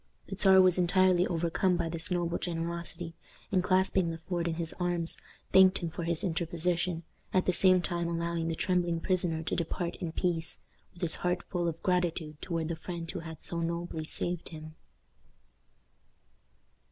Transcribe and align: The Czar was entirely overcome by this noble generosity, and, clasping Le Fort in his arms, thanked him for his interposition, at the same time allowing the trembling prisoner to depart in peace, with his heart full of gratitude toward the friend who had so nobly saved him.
The 0.29 0.35
Czar 0.35 0.59
was 0.63 0.79
entirely 0.79 1.27
overcome 1.27 1.77
by 1.77 1.87
this 1.87 2.09
noble 2.09 2.39
generosity, 2.39 3.13
and, 3.51 3.63
clasping 3.63 4.09
Le 4.09 4.17
Fort 4.17 4.47
in 4.47 4.55
his 4.55 4.73
arms, 4.79 5.15
thanked 5.53 5.77
him 5.77 5.91
for 5.91 6.05
his 6.05 6.23
interposition, 6.23 7.03
at 7.35 7.45
the 7.45 7.53
same 7.53 7.83
time 7.83 8.07
allowing 8.07 8.47
the 8.47 8.55
trembling 8.55 8.99
prisoner 8.99 9.43
to 9.43 9.55
depart 9.55 9.97
in 9.97 10.11
peace, 10.11 10.59
with 10.95 11.03
his 11.03 11.15
heart 11.21 11.43
full 11.43 11.67
of 11.67 11.83
gratitude 11.83 12.41
toward 12.41 12.69
the 12.69 12.75
friend 12.75 13.11
who 13.11 13.19
had 13.19 13.43
so 13.43 13.59
nobly 13.59 14.05
saved 14.07 14.49
him. 14.49 14.73